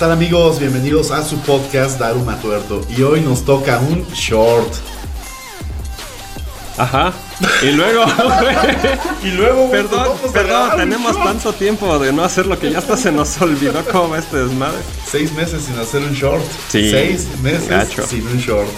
tal 0.00 0.12
amigos? 0.12 0.58
Bienvenidos 0.58 1.10
a 1.10 1.22
su 1.22 1.38
podcast 1.40 2.00
Daruma 2.00 2.40
Tuerto. 2.40 2.80
Y 2.96 3.02
hoy 3.02 3.20
nos 3.20 3.44
toca 3.44 3.78
un 3.80 4.02
short. 4.14 4.72
Ajá. 6.78 7.12
Y 7.62 7.72
luego, 7.72 8.06
Y 9.22 9.32
luego, 9.32 9.70
perdón, 9.70 10.08
perdón, 10.32 10.70
tenemos 10.78 11.22
tanto 11.22 11.52
tiempo 11.52 11.98
de 11.98 12.14
no 12.14 12.24
hacer 12.24 12.46
lo 12.46 12.58
que 12.58 12.70
ya 12.70 12.78
hasta 12.78 12.96
se 12.96 13.12
nos 13.12 13.42
olvidó 13.42 13.84
cómo 13.92 14.08
va 14.08 14.20
este 14.20 14.38
desmadre. 14.38 14.78
Seis 15.06 15.34
meses 15.34 15.64
sin 15.64 15.78
hacer 15.78 16.02
un 16.02 16.14
short. 16.14 16.44
Sí. 16.70 16.90
Seis 16.90 17.28
meses 17.42 17.68
Gacho. 17.68 18.02
sin 18.06 18.26
un 18.26 18.38
short. 18.38 18.70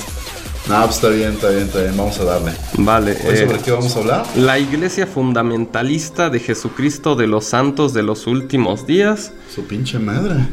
No, 0.69 0.83
pues 0.83 0.97
está 0.97 1.09
bien, 1.11 1.35
está 1.35 1.51
bien, 1.51 1.63
está 1.63 1.83
bien. 1.83 1.97
Vamos 1.97 2.19
a 2.19 2.25
darle. 2.25 2.53
Vale. 2.79 3.13
¿Hoy 3.25 3.35
eh, 3.35 3.47
sobre 3.47 3.59
qué 3.61 3.71
vamos 3.71 3.95
a 3.95 3.99
hablar? 4.01 4.27
la 4.35 4.59
iglesia 4.59 5.07
fundamentalista 5.07 6.31
de 6.31 6.41
Jesucristo 6.41 7.15
de 7.15 7.29
los 7.29 7.45
santos 7.45 7.95
de 7.95 8.03
los 8.03 8.27
últimos 8.27 8.89
días. 8.89 9.31
Su 9.55 9.65
pinche 9.69 10.01
madre. 10.01 10.49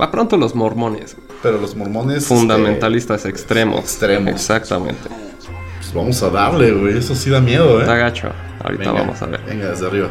Va 0.00 0.10
pronto 0.10 0.36
los 0.36 0.54
mormones. 0.54 1.16
Pero 1.42 1.58
los 1.60 1.76
mormones. 1.76 2.26
Fundamentalistas 2.26 3.24
extremos. 3.26 3.80
extremos. 3.80 4.32
Exactamente. 4.32 5.08
este, 5.08 5.52
pues 5.78 5.94
vamos 5.94 6.22
a 6.22 6.30
darle, 6.30 6.72
güey. 6.72 6.98
Eso 6.98 7.14
sí 7.14 7.30
da 7.30 7.40
miedo, 7.40 7.80
Está 7.80 7.96
eh. 7.96 8.00
gacho. 8.00 8.32
Ahorita 8.62 8.90
Venga, 8.90 9.00
vamos 9.00 9.22
a 9.22 9.26
ver. 9.26 9.40
Venga, 9.46 9.68
desde 9.68 9.86
arriba. 9.86 10.08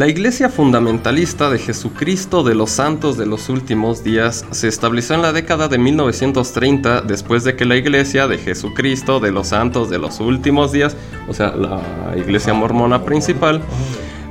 La 0.00 0.08
Iglesia 0.08 0.48
Fundamentalista 0.48 1.50
de 1.50 1.58
Jesucristo 1.58 2.42
de 2.42 2.54
los 2.54 2.70
Santos 2.70 3.18
de 3.18 3.26
los 3.26 3.50
Últimos 3.50 4.02
Días 4.02 4.46
se 4.50 4.66
estableció 4.66 5.14
en 5.14 5.20
la 5.20 5.34
década 5.34 5.68
de 5.68 5.76
1930 5.76 7.02
después 7.02 7.44
de 7.44 7.54
que 7.54 7.66
la 7.66 7.76
Iglesia 7.76 8.26
de 8.26 8.38
Jesucristo 8.38 9.20
de 9.20 9.30
los 9.30 9.48
Santos 9.48 9.90
de 9.90 9.98
los 9.98 10.18
Últimos 10.20 10.72
Días, 10.72 10.96
o 11.28 11.34
sea, 11.34 11.48
la 11.54 11.82
Iglesia 12.16 12.54
mormona 12.54 13.04
principal, 13.04 13.60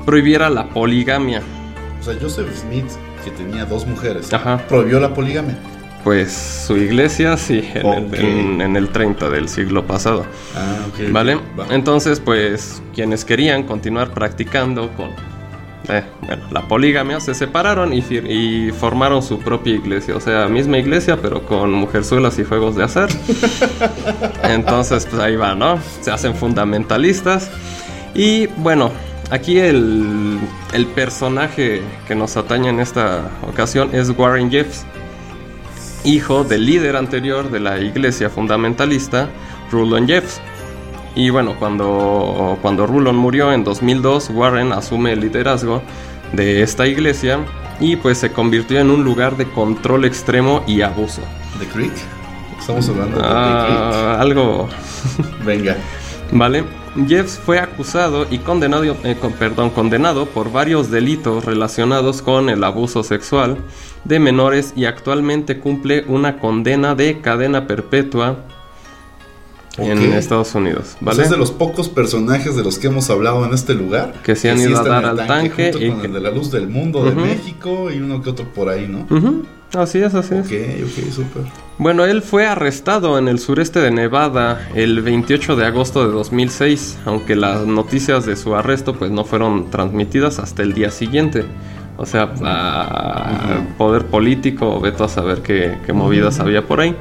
prohibiera 0.07 0.49
la 0.49 0.67
poligamia. 0.69 1.43
O 1.99 2.03
sea, 2.03 2.15
Joseph 2.19 2.49
Smith, 2.59 2.87
que 3.23 3.29
tenía 3.29 3.63
dos 3.65 3.85
mujeres, 3.85 4.33
Ajá. 4.33 4.57
prohibió 4.67 4.99
la 4.99 5.13
poligamia. 5.13 5.55
Pues 6.03 6.31
su 6.65 6.77
iglesia 6.77 7.37
sí, 7.37 7.63
en, 7.75 7.85
el, 7.85 8.15
en- 8.15 8.61
en 8.61 8.75
el 8.75 8.89
30 8.89 9.29
del 9.29 9.47
siglo 9.47 9.85
pasado. 9.85 10.25
Ah, 10.55 10.77
ok. 10.87 11.11
¿Vale? 11.11 11.35
Va. 11.59 11.67
Entonces, 11.69 12.19
pues 12.19 12.81
quienes 12.95 13.23
querían 13.23 13.61
continuar 13.61 14.15
practicando 14.15 14.89
con 14.97 15.11
eh, 15.89 16.03
bueno, 16.21 16.43
la 16.51 16.67
poligamia 16.67 17.19
se 17.19 17.33
separaron 17.33 17.93
y, 17.93 18.71
formaron 18.71 19.21
su 19.21 19.39
propia 19.39 19.73
iglesia. 19.73 20.15
O 20.15 20.19
sea, 20.19 20.47
misma 20.47 20.77
iglesia, 20.77 21.17
pero 21.21 21.45
con 21.45 21.71
mujerzuelas 21.73 22.37
y 22.39 22.43
juegos 22.43 22.75
de 22.75 22.83
hacer. 22.83 23.09
Entonces, 24.43 25.05
pues 25.09 25.21
ahí 25.21 25.35
va, 25.35 25.55
¿no? 25.55 25.79
Se 26.01 26.11
hacen 26.11 26.35
fundamentalistas. 26.35 27.49
Y 28.13 28.47
bueno, 28.57 28.91
aquí 29.31 29.59
el, 29.59 30.39
el 30.73 30.85
personaje 30.87 31.81
que 32.07 32.15
nos 32.15 32.37
atañe 32.37 32.69
en 32.69 32.79
esta 32.79 33.29
ocasión 33.47 33.89
es 33.93 34.09
Warren 34.09 34.49
Jeffs 34.49 34.85
hijo 36.03 36.43
del 36.43 36.65
líder 36.65 36.95
anterior 36.95 37.51
de 37.51 37.59
la 37.59 37.79
iglesia 37.79 38.29
fundamentalista, 38.29 39.29
Rulon 39.71 40.07
Jeffs. 40.07 40.41
Y 41.15 41.29
bueno, 41.31 41.55
cuando, 41.59 42.57
cuando 42.61 42.85
Rulon 42.87 43.15
murió 43.15 43.51
en 43.51 43.63
2002, 43.63 44.29
Warren 44.33 44.71
asume 44.73 45.13
el 45.13 45.21
liderazgo 45.21 45.81
de 46.33 46.61
esta 46.61 46.87
iglesia 46.87 47.39
y 47.79 47.95
pues 47.95 48.17
se 48.19 48.31
convirtió 48.31 48.79
en 48.79 48.89
un 48.91 49.03
lugar 49.03 49.35
de 49.37 49.45
control 49.49 50.05
extremo 50.05 50.63
y 50.67 50.81
abuso. 50.81 51.21
¿The 51.59 51.65
Creek? 51.67 51.93
Estamos 52.59 52.87
hablando 52.89 53.17
de 53.19 53.23
Ah, 53.25 54.17
algo, 54.19 54.67
The 55.17 55.23
Creek. 55.23 55.45
Venga. 55.45 55.77
¿vale? 56.31 56.63
Jeffs 57.07 57.39
fue 57.43 57.59
acusado 57.59 58.25
y 58.29 58.39
condenado, 58.39 58.83
eh, 59.03 59.15
con- 59.19 59.31
perdón, 59.33 59.69
condenado 59.69 60.25
por 60.25 60.51
varios 60.51 60.91
delitos 60.91 61.45
relacionados 61.45 62.21
con 62.21 62.49
el 62.49 62.63
abuso 62.63 63.03
sexual 63.03 63.57
de 64.05 64.19
menores 64.19 64.73
y 64.75 64.85
actualmente 64.85 65.59
cumple 65.59 66.03
una 66.07 66.37
condena 66.39 66.95
de 66.95 67.19
cadena 67.21 67.67
perpetua 67.67 68.37
en 69.77 69.97
Ok. 69.97 70.13
Estados 70.15 70.53
Unidos, 70.55 70.97
¿vale? 70.99 71.15
sea, 71.17 71.25
es 71.25 71.31
de 71.31 71.37
los 71.37 71.51
pocos 71.51 71.87
personajes 71.89 72.55
de 72.55 72.63
los 72.63 72.79
que 72.79 72.87
hemos 72.87 73.09
hablado 73.09 73.45
en 73.45 73.53
este 73.53 73.73
lugar 73.75 74.13
Que 74.23 74.35
se 74.35 74.49
han 74.49 74.59
ido 74.59 74.71
a 74.71 74.81
están 74.81 74.89
dar 74.89 75.03
en 75.03 75.19
al 75.21 75.27
tanque 75.27 75.71
junto 75.71 75.85
y 75.85 75.89
con 75.91 76.01
que- 76.01 76.07
el 76.07 76.13
de 76.13 76.19
la 76.21 76.31
luz 76.31 76.51
del 76.51 76.67
mundo 76.67 77.03
de 77.05 77.11
Ujú. 77.11 77.19
México 77.21 77.91
y 77.91 77.99
uno 77.99 78.21
que 78.21 78.29
otro 78.31 78.45
por 78.53 78.67
ahí, 78.69 78.87
¿no? 78.87 79.05
Ujú, 79.15 79.43
Así 79.75 79.99
es, 79.99 80.15
así 80.15 80.33
es. 80.33 80.47
Ok, 80.47 80.51
ok, 80.83 81.11
súper. 81.13 81.43
Bueno, 81.77 82.03
él 82.03 82.23
fue 82.23 82.47
arrestado 82.47 83.19
en 83.19 83.27
el 83.27 83.37
sureste 83.37 83.79
de 83.79 83.91
Nevada 83.91 84.67
el 84.73 85.03
28 85.03 85.55
de 85.55 85.63
agosto 85.67 86.03
de 86.07 86.11
2006, 86.11 86.97
aunque 87.05 87.35
las 87.35 87.67
noticias 87.67 88.25
de 88.25 88.35
su 88.35 88.55
arresto 88.55 88.95
pues 88.95 89.11
no 89.11 89.25
fueron 89.25 89.69
transmitidas 89.69 90.39
hasta 90.39 90.63
el 90.63 90.73
día 90.73 90.89
siguiente. 90.89 91.45
O 91.97 92.05
sea, 92.07 92.33
a 92.43 93.61
poder 93.77 94.05
político, 94.05 94.79
veto 94.79 95.03
a 95.03 95.07
saber 95.09 95.41
qué, 95.43 95.77
qué 95.85 95.93
movidas 95.93 96.39
había 96.39 96.65
por 96.65 96.79
ahí. 96.81 96.95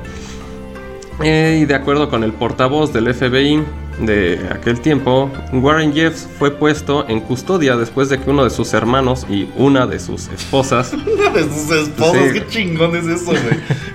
Eh, 1.23 1.61
y 1.63 1.65
de 1.65 1.75
acuerdo 1.75 2.09
con 2.09 2.23
el 2.23 2.33
portavoz 2.33 2.93
del 2.93 3.13
FBI 3.13 3.63
de 4.01 4.39
aquel 4.53 4.79
tiempo, 4.81 5.29
Warren 5.53 5.93
Jeffs 5.93 6.29
fue 6.39 6.53
puesto 6.53 7.09
en 7.09 7.19
custodia 7.21 7.77
después 7.77 8.09
de 8.09 8.21
que 8.21 8.31
uno 8.31 8.45
de 8.45 8.51
sus 8.51 8.73
hermanos 8.73 9.27
y 9.29 9.49
una 9.57 9.89
de 9.89 9.99
sus 9.99 10.29
esposas 10.29 10.93
Una 11.19 11.31
de 11.31 11.43
sus 11.43 11.71
esposas, 11.73 12.23
Sí. 12.33 12.35
qué 12.35 12.47
chingón 12.47 12.95
es 12.95 13.07
eso, 13.07 13.33
güey. 13.33 13.43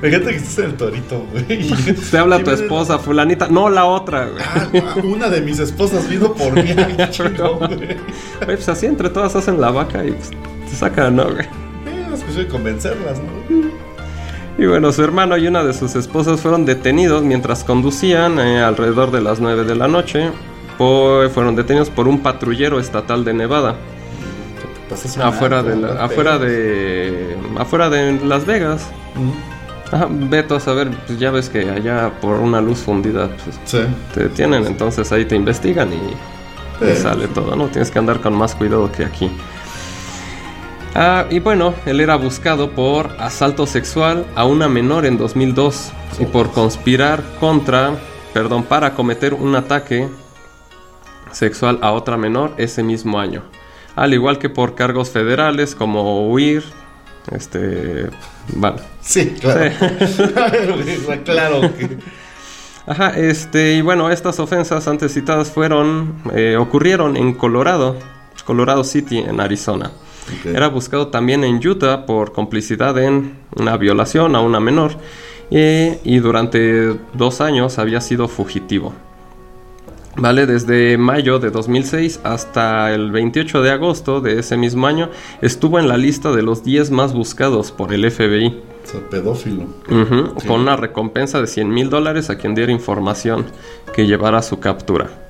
Fíjate 0.01 0.31
que 0.31 0.35
estás 0.35 0.57
en 0.59 0.65
el 0.65 0.73
torito, 0.75 1.25
güey. 1.31 1.45
Te 2.11 2.17
habla 2.17 2.43
tu 2.43 2.51
esposa, 2.51 2.99
fulanita. 2.99 3.47
No, 3.47 3.69
la 3.69 3.85
otra, 3.85 4.25
güey. 4.27 4.43
Ah, 4.83 4.95
una 5.05 5.29
de 5.29 5.39
mis 5.39 5.59
esposas 5.59 6.09
vino 6.09 6.33
por 6.33 6.51
mí, 6.53 6.69
ay, 6.77 6.97
chingón. 7.09 7.59
Güey, 7.59 7.97
pues 8.45 8.67
así 8.67 8.85
entre 8.87 9.09
todas 9.09 9.33
hacen 9.37 9.61
la 9.61 9.71
vaca 9.71 10.03
y 10.03 10.11
pues, 10.11 10.31
te 10.69 10.75
sacan, 10.75 11.15
¿no, 11.15 11.23
güey? 11.31 11.45
Eh, 11.45 12.07
Es 12.13 12.19
cuestión 12.21 12.45
de 12.45 12.51
convencerlas, 12.51 13.19
¿no? 13.19 13.82
Y 14.57 14.65
bueno, 14.67 14.91
su 14.91 15.03
hermano 15.03 15.35
y 15.37 15.47
una 15.47 15.63
de 15.63 15.73
sus 15.73 15.95
esposas 15.95 16.39
fueron 16.41 16.65
detenidos 16.65 17.23
mientras 17.23 17.63
conducían 17.63 18.39
eh, 18.39 18.61
alrededor 18.61 19.11
de 19.11 19.21
las 19.21 19.39
9 19.39 19.63
de 19.63 19.75
la 19.75 19.87
noche. 19.87 20.29
Po- 20.77 21.21
fueron 21.33 21.55
detenidos 21.55 21.89
por 21.89 22.07
un 22.07 22.19
patrullero 22.21 22.79
estatal 22.79 23.23
de 23.25 23.33
Nevada. 23.33 23.75
Un 25.15 25.21
Afuera 25.23 25.59
alto, 25.59 25.69
de, 25.71 25.75
la- 25.77 26.03
afuera 26.03 26.37
de. 26.37 27.35
afuera 27.57 27.89
de 27.89 28.19
Las 28.25 28.45
Vegas. 28.45 28.87
Ajá, 29.91 30.07
veto 30.09 30.55
a 30.55 30.59
saber, 30.59 30.89
pues 31.07 31.17
ya 31.19 31.31
ves 31.31 31.49
que 31.49 31.69
allá 31.69 32.11
por 32.21 32.39
una 32.39 32.61
luz 32.61 32.79
fundida 32.79 33.27
pues, 33.43 33.59
Sí. 33.65 33.79
te 34.13 34.23
detienen, 34.23 34.65
entonces 34.65 35.11
ahí 35.11 35.25
te 35.25 35.35
investigan 35.35 35.89
y, 35.93 35.95
y 36.85 36.95
Sí. 36.95 37.01
sale 37.01 37.27
todo, 37.27 37.55
¿no? 37.55 37.67
Tienes 37.67 37.89
que 37.91 37.99
andar 37.99 38.19
con 38.19 38.33
más 38.33 38.55
cuidado 38.55 38.91
que 38.91 39.03
aquí. 39.05 39.29
Ah, 40.95 41.25
y 41.31 41.39
bueno, 41.39 41.73
él 41.87 42.01
era 42.01 42.15
buscado 42.17 42.71
por 42.71 43.15
asalto 43.19 43.65
sexual 43.65 44.27
a 44.35 44.45
una 44.45 44.69
menor 44.69 45.07
en 45.07 45.17
2002 45.17 45.91
y 46.19 46.25
por 46.25 46.51
conspirar 46.51 47.23
contra, 47.39 47.95
perdón, 48.31 48.63
para 48.63 48.93
cometer 48.93 49.33
un 49.33 49.55
ataque 49.55 50.07
sexual 51.31 51.79
a 51.81 51.93
otra 51.93 52.15
menor 52.15 52.53
ese 52.57 52.83
mismo 52.83 53.19
año. 53.19 53.43
Al 53.95 54.13
igual 54.13 54.37
que 54.37 54.49
por 54.49 54.75
cargos 54.75 55.09
federales 55.09 55.73
como 55.73 56.29
huir, 56.29 56.63
este, 57.31 58.09
vale. 58.49 58.81
Sí, 59.01 59.35
claro. 59.39 59.71
claro 61.25 61.61
que. 61.75 61.97
Ajá, 62.85 63.17
este, 63.17 63.75
y 63.75 63.81
bueno, 63.81 64.11
estas 64.11 64.39
ofensas 64.39 64.87
antes 64.87 65.13
citadas 65.13 65.49
fueron, 65.49 66.21
eh, 66.35 66.55
ocurrieron 66.59 67.17
en 67.17 67.33
Colorado, 67.33 67.97
Colorado 68.45 68.83
City, 68.83 69.19
en 69.19 69.39
Arizona. 69.39 69.91
Era 70.45 70.67
buscado 70.67 71.07
también 71.07 71.43
en 71.43 71.65
Utah 71.65 72.05
por 72.05 72.31
complicidad 72.31 72.97
en 72.97 73.33
una 73.55 73.77
violación 73.77 74.35
a 74.35 74.41
una 74.41 74.59
menor 74.59 74.93
eh, 75.51 75.99
y 76.03 76.19
durante 76.19 76.97
dos 77.13 77.41
años 77.41 77.77
había 77.79 78.01
sido 78.01 78.27
fugitivo. 78.27 78.93
Vale, 80.15 80.45
desde 80.45 80.97
mayo 80.97 81.39
de 81.39 81.49
2006 81.49 82.19
hasta 82.23 82.93
el 82.93 83.11
28 83.11 83.61
de 83.63 83.71
agosto 83.71 84.21
de 84.21 84.39
ese 84.39 84.57
mismo 84.57 84.85
año 84.85 85.09
estuvo 85.41 85.79
en 85.79 85.87
la 85.87 85.97
lista 85.97 86.31
de 86.31 86.43
los 86.43 86.63
10 86.63 86.91
más 86.91 87.13
buscados 87.13 87.71
por 87.71 87.93
el 87.93 88.09
FBI. 88.09 88.47
O 88.47 88.87
sea, 88.87 89.09
pedófilo. 89.09 89.65
Sí. 89.87 90.47
Con 90.47 90.61
una 90.61 90.75
recompensa 90.75 91.41
de 91.41 91.47
100 91.47 91.69
mil 91.69 91.89
dólares 91.89 92.29
a 92.29 92.37
quien 92.37 92.53
diera 92.53 92.71
información 92.71 93.45
que 93.95 94.05
llevara 94.05 94.39
a 94.39 94.43
su 94.43 94.59
captura. 94.59 95.22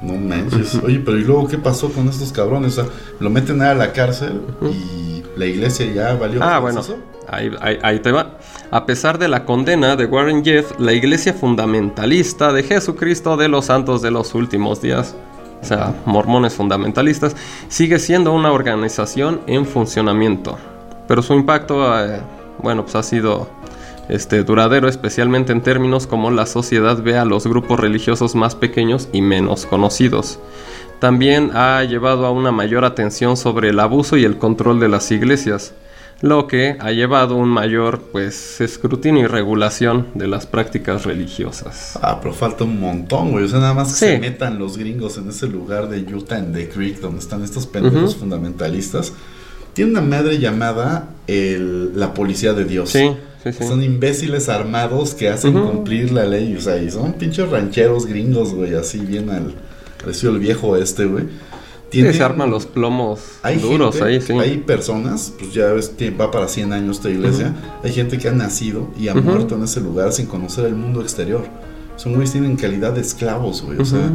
No 0.00 0.14
manches. 0.14 0.76
Oye, 0.76 1.00
pero 1.04 1.18
¿y 1.18 1.24
luego 1.24 1.48
qué 1.48 1.58
pasó 1.58 1.90
con 1.90 2.08
estos 2.08 2.32
cabrones? 2.32 2.78
O 2.78 2.84
sea, 2.84 2.92
lo 3.20 3.30
meten 3.30 3.60
a 3.62 3.74
la 3.74 3.92
cárcel 3.92 4.40
y 4.62 5.22
la 5.36 5.46
iglesia 5.46 5.86
ya 5.92 6.14
valió. 6.14 6.40
Ah, 6.42 6.56
¿Es 6.56 6.62
bueno, 6.62 6.80
eso? 6.80 6.96
ahí, 7.28 7.50
ahí- 7.60 7.78
ahí 7.82 7.98
te 8.00 8.12
va. 8.12 8.38
A 8.70 8.86
pesar 8.86 9.18
de 9.18 9.26
la 9.28 9.44
condena 9.44 9.96
de 9.96 10.04
Warren 10.06 10.44
Jeff, 10.44 10.70
la 10.78 10.92
iglesia 10.92 11.32
fundamentalista 11.34 12.52
de 12.52 12.62
Jesucristo 12.62 13.36
de 13.36 13.48
los 13.48 13.66
Santos 13.66 14.00
de 14.02 14.10
los 14.10 14.34
Últimos 14.34 14.80
Días, 14.80 15.16
o 15.60 15.64
sea, 15.64 15.94
mormones 16.04 16.54
fundamentalistas, 16.54 17.34
sigue 17.68 17.98
siendo 17.98 18.32
una 18.32 18.52
organización 18.52 19.40
en 19.48 19.66
funcionamiento. 19.66 20.56
Pero 21.08 21.22
su 21.22 21.34
impacto, 21.34 21.98
eh, 22.04 22.20
bueno, 22.62 22.82
pues 22.84 22.94
ha 22.94 23.02
sido 23.02 23.48
este, 24.08 24.42
duradero, 24.44 24.88
especialmente 24.88 25.52
en 25.52 25.62
términos 25.62 26.06
como 26.06 26.30
la 26.30 26.46
sociedad 26.46 27.02
ve 27.02 27.16
a 27.18 27.24
los 27.24 27.46
grupos 27.46 27.78
religiosos 27.78 28.34
más 28.34 28.54
pequeños 28.54 29.08
y 29.12 29.22
menos 29.22 29.66
conocidos. 29.66 30.38
También 31.00 31.50
ha 31.54 31.84
llevado 31.84 32.26
a 32.26 32.30
una 32.30 32.50
mayor 32.50 32.84
atención 32.84 33.36
sobre 33.36 33.68
el 33.68 33.78
abuso 33.78 34.16
y 34.16 34.24
el 34.24 34.38
control 34.38 34.80
de 34.80 34.88
las 34.88 35.10
iglesias, 35.12 35.74
lo 36.20 36.48
que 36.48 36.76
ha 36.80 36.90
llevado 36.90 37.34
a 37.34 37.38
un 37.38 37.48
mayor 37.48 38.00
pues 38.10 38.60
escrutinio 38.60 39.24
y 39.24 39.26
regulación 39.28 40.08
de 40.14 40.26
las 40.26 40.46
prácticas 40.46 41.04
religiosas. 41.04 41.96
Ah, 42.02 42.18
pero 42.20 42.34
falta 42.34 42.64
un 42.64 42.80
montón, 42.80 43.30
güey. 43.30 43.44
O 43.44 43.48
sea, 43.48 43.60
nada 43.60 43.74
más 43.74 43.92
que 43.92 43.94
se 43.94 44.18
metan 44.18 44.58
los 44.58 44.76
gringos 44.76 45.16
en 45.18 45.28
ese 45.28 45.46
lugar 45.46 45.88
de 45.88 46.00
Utah 46.12 46.38
en 46.38 46.52
The 46.52 46.68
Creek, 46.68 46.98
donde 47.00 47.20
están 47.20 47.44
estos 47.44 47.66
pendejos 47.66 48.16
fundamentalistas. 48.16 49.12
Tiene 49.74 49.92
una 49.92 50.00
madre 50.00 50.38
llamada 50.38 51.10
la 51.28 52.14
Policía 52.14 52.52
de 52.54 52.64
Dios. 52.64 52.90
Sí. 52.90 53.12
Son 53.60 53.82
imbéciles 53.82 54.48
armados 54.48 55.14
que 55.14 55.28
hacen 55.28 55.52
cumplir 55.52 56.12
la 56.12 56.24
ley, 56.24 56.56
o 56.56 56.60
sea, 56.60 56.82
y 56.82 56.90
son 56.90 57.12
pinches 57.14 57.48
rancheros 57.48 58.06
gringos, 58.06 58.54
güey, 58.54 58.74
así 58.74 58.98
bien 58.98 59.30
al 59.30 59.54
precio 60.02 60.30
el 60.30 60.38
viejo 60.38 60.76
este, 60.76 61.04
güey. 61.06 61.24
Tienen, 61.90 62.12
se 62.12 62.22
arman 62.22 62.50
los 62.50 62.66
plomos 62.66 63.20
duros 63.62 64.02
ahí, 64.02 64.20
sí. 64.20 64.32
Hay 64.34 64.58
personas, 64.58 65.32
pues 65.38 65.54
ya 65.54 65.72
ves, 65.72 65.94
va 66.20 66.30
para 66.30 66.46
100 66.46 66.72
años 66.74 66.96
esta 66.98 67.08
iglesia. 67.08 67.54
Hay 67.82 67.92
gente 67.92 68.18
que 68.18 68.28
ha 68.28 68.32
nacido 68.32 68.90
y 68.98 69.08
ha 69.08 69.14
muerto 69.14 69.54
en 69.54 69.62
ese 69.62 69.80
lugar 69.80 70.12
sin 70.12 70.26
conocer 70.26 70.66
el 70.66 70.74
mundo 70.74 71.00
exterior. 71.00 71.46
Son 71.96 72.12
güeyes 72.12 72.32
tienen 72.32 72.56
calidad 72.56 72.92
de 72.92 73.00
esclavos, 73.00 73.62
güey. 73.62 73.78
O 73.78 73.84
sea, 73.84 74.12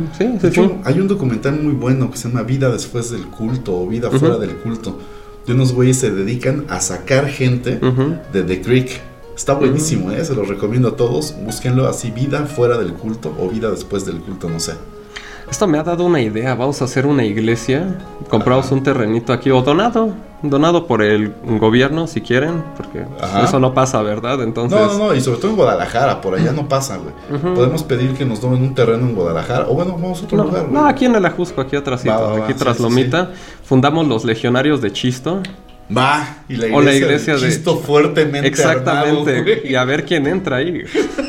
hay 0.83 0.99
un 0.99 1.07
documental 1.07 1.59
muy 1.59 1.73
bueno 1.73 2.11
que 2.11 2.17
se 2.17 2.29
llama 2.29 2.43
Vida 2.43 2.69
después 2.69 3.09
del 3.09 3.25
culto 3.25 3.75
o 3.75 3.87
Vida 3.87 4.11
fuera 4.11 4.37
del 4.37 4.55
culto. 4.57 4.99
De 5.47 5.53
unos 5.53 5.73
güeyes 5.73 5.97
se 5.97 6.11
dedican 6.11 6.65
a 6.69 6.79
sacar 6.79 7.27
gente 7.27 7.79
de 8.31 8.43
The 8.43 8.61
Creek 8.61 9.01
Está 9.35 9.53
buenísimo, 9.53 10.11
¿eh? 10.11 10.23
se 10.23 10.35
lo 10.35 10.43
recomiendo 10.43 10.89
a 10.89 10.95
todos. 10.95 11.35
Búsquenlo 11.43 11.87
así, 11.87 12.11
vida 12.11 12.45
fuera 12.45 12.77
del 12.77 12.93
culto 12.93 13.33
o 13.39 13.49
vida 13.49 13.71
después 13.71 14.05
del 14.05 14.19
culto, 14.19 14.49
no 14.49 14.59
sé. 14.59 14.73
Esto 15.49 15.67
me 15.67 15.77
ha 15.77 15.83
dado 15.83 16.05
una 16.05 16.21
idea. 16.21 16.55
Vamos 16.55 16.81
a 16.81 16.85
hacer 16.85 17.05
una 17.05 17.23
iglesia. 17.25 17.99
Compramos 18.29 18.71
un 18.71 18.81
terrenito 18.81 19.33
aquí 19.33 19.51
o 19.51 19.61
donado. 19.61 20.09
Donado 20.41 20.87
por 20.87 21.03
el 21.03 21.33
gobierno, 21.59 22.07
si 22.07 22.21
quieren. 22.21 22.63
Porque 22.75 23.05
eso 23.43 23.59
no 23.59 23.73
pasa, 23.73 24.01
¿verdad? 24.01 24.41
Entonces... 24.41 24.79
No, 24.79 24.87
no, 24.87 24.97
no. 25.09 25.15
Y 25.15 25.21
sobre 25.21 25.37
todo 25.39 25.51
en 25.51 25.57
Guadalajara. 25.57 26.21
Por 26.21 26.35
allá 26.35 26.51
no 26.53 26.67
pasa, 26.67 26.97
güey. 26.97 27.53
Podemos 27.53 27.83
pedir 27.83 28.13
que 28.13 28.25
nos 28.25 28.41
donen 28.41 28.63
un 28.63 28.73
terreno 28.73 29.07
en 29.07 29.15
Guadalajara. 29.15 29.67
O 29.69 29.75
bueno, 29.75 29.93
vamos 29.93 30.21
a 30.21 30.25
otro 30.25 30.43
lugar, 30.43 30.69
No, 30.69 30.85
aquí 30.87 31.05
en 31.05 31.15
el 31.15 31.25
Ajusco, 31.25 31.61
aquí 31.61 31.75
atrás. 31.75 32.03
aquí 32.05 32.53
tras 32.55 32.79
Lomita. 32.79 33.31
Fundamos 33.63 34.07
los 34.07 34.25
Legionarios 34.25 34.81
de 34.81 34.91
Chisto. 34.91 35.41
Va, 35.95 36.43
y 36.47 36.55
la 36.55 36.67
iglesia, 36.67 36.77
o 36.77 36.81
la 36.81 36.93
iglesia 36.93 37.35
de 37.35 37.47
Chisto 37.47 37.77
fuertemente 37.77 38.47
Exactamente. 38.47 39.61
y 39.65 39.75
a 39.75 39.83
ver 39.83 40.05
quién 40.05 40.27
entra 40.27 40.57
ahí. 40.57 40.83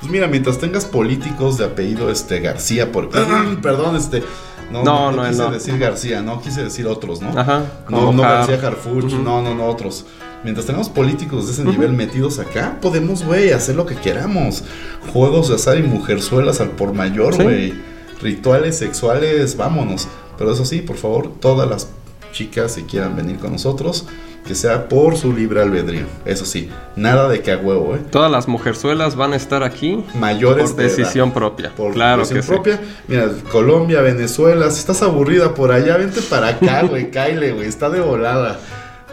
pues 0.00 0.10
mira, 0.10 0.26
mientras 0.26 0.58
tengas 0.58 0.84
políticos 0.84 1.58
de 1.58 1.66
apellido 1.66 2.10
este 2.10 2.40
García, 2.40 2.90
por 2.90 3.10
perdón, 3.62 3.96
este 3.96 4.22
no, 4.70 4.82
no, 4.82 5.12
no, 5.12 5.22
no 5.22 5.28
quise 5.28 5.50
decir 5.50 5.78
García, 5.78 6.22
no 6.22 6.40
quise 6.40 6.64
decir 6.64 6.86
otros, 6.86 7.20
¿no? 7.20 7.38
Ajá. 7.38 7.64
No, 7.88 8.12
no 8.12 8.22
García 8.22 8.58
Harfuch, 8.62 9.12
no, 9.12 9.42
no, 9.42 9.54
no, 9.54 9.66
otros. 9.66 10.06
Mientras 10.42 10.66
tengamos 10.66 10.88
políticos 10.88 11.46
de 11.46 11.52
ese 11.52 11.64
nivel 11.64 11.92
metidos 11.92 12.38
acá, 12.38 12.78
podemos, 12.80 13.24
güey, 13.24 13.52
hacer 13.52 13.76
lo 13.76 13.86
que 13.86 13.94
queramos. 13.94 14.64
Juegos 15.12 15.48
de 15.48 15.54
azar 15.54 15.78
y 15.78 15.82
mujerzuelas 15.82 16.60
al 16.60 16.70
por 16.70 16.92
mayor, 16.92 17.42
güey. 17.42 17.74
Rituales 18.20 18.76
sexuales, 18.76 19.56
vámonos. 19.56 20.08
Pero 20.36 20.52
eso 20.52 20.64
sí, 20.64 20.80
por 20.80 20.96
favor, 20.96 21.32
todas 21.40 21.68
las 21.68 21.88
chicas 22.34 22.72
si 22.72 22.82
quieran 22.82 23.16
venir 23.16 23.38
con 23.38 23.52
nosotros, 23.52 24.06
que 24.46 24.54
sea 24.54 24.88
por 24.88 25.16
su 25.16 25.32
libre 25.32 25.62
albedrío. 25.62 26.04
Eso 26.26 26.44
sí, 26.44 26.68
nada 26.96 27.28
de 27.28 27.40
que 27.40 27.52
a 27.52 27.56
huevo, 27.56 27.96
¿eh? 27.96 28.00
Todas 28.10 28.30
las 28.30 28.48
mujerzuelas 28.48 29.16
van 29.16 29.32
a 29.32 29.36
estar 29.36 29.62
aquí 29.62 30.04
mayores 30.14 30.72
por 30.72 30.82
decisión 30.82 31.32
propia. 31.32 31.70
Por 31.74 31.94
claro 31.94 32.26
decisión 32.26 32.44
propia. 32.44 32.80
Mira, 33.08 33.30
Colombia, 33.50 34.02
Venezuela, 34.02 34.70
si 34.70 34.80
estás 34.80 35.00
aburrida 35.02 35.54
por 35.54 35.72
allá, 35.72 35.96
vente 35.96 36.20
para 36.20 36.48
acá, 36.48 36.82
güey, 36.88 37.10
Kyle, 37.10 37.52
güey, 37.54 37.68
está 37.68 37.88
de 37.88 38.00
volada. 38.00 38.58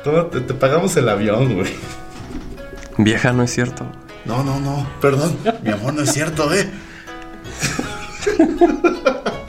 te, 0.03 0.41
te 0.41 0.53
pagamos 0.53 0.97
el 0.97 1.07
avión, 1.07 1.55
güey. 1.55 1.71
Vieja, 2.97 3.31
no 3.31 3.43
es 3.43 3.53
cierto. 3.53 3.85
No, 4.25 4.43
no, 4.43 4.59
no, 4.59 4.85
perdón, 4.99 5.37
mi 5.63 5.71
amor, 5.71 5.93
no 5.93 6.01
es 6.01 6.11
cierto, 6.11 6.53
¿eh? 6.53 6.69